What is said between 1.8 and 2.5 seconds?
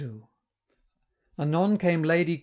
Lady K.